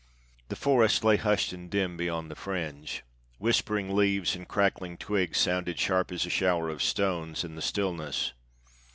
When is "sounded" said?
5.37-5.77